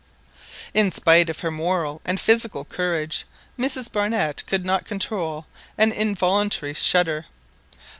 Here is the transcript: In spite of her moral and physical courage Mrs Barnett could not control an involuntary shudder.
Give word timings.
In 0.73 0.91
spite 0.91 1.29
of 1.29 1.41
her 1.41 1.51
moral 1.51 2.01
and 2.05 2.19
physical 2.19 2.65
courage 2.65 3.25
Mrs 3.55 3.91
Barnett 3.91 4.43
could 4.47 4.65
not 4.65 4.83
control 4.87 5.45
an 5.77 5.91
involuntary 5.91 6.73
shudder. 6.73 7.27